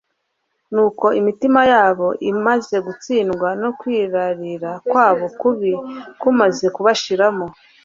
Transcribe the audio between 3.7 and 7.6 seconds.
kwirarira kwabo kubi kumaze kubashiramo,